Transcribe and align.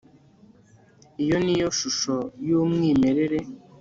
iyo 1.23 1.37
niyo 1.45 1.69
shusho 1.79 2.15
yumwimerere 2.47 3.39